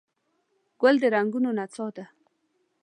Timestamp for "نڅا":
1.57-1.87